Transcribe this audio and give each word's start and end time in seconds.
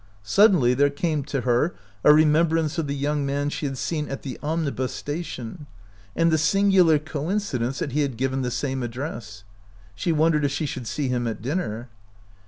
Suddenly 0.23 0.73
there 0.73 0.89
came 0.89 1.23
to 1.25 1.41
her 1.41 1.75
a 2.03 2.11
remembrance 2.11 2.79
of 2.79 2.87
the 2.87 2.95
young 2.95 3.23
man 3.23 3.49
she 3.51 3.67
had 3.67 3.77
seen 3.77 4.07
at 4.09 4.23
the 4.23 4.39
omnibus 4.41 4.93
station, 4.95 5.67
and 6.15 6.31
the 6.31 6.39
singular 6.39 6.97
coincidence 6.97 7.77
that 7.77 7.91
he 7.91 8.01
had 8.01 8.17
given 8.17 8.41
the 8.41 8.49
same 8.49 8.81
address. 8.81 9.43
She 9.93 10.11
wondered 10.11 10.43
if 10.43 10.49
she 10.51 10.65
should 10.65 10.87
see 10.87 11.09
him 11.09 11.27
at 11.27 11.43
dinner. 11.43 11.89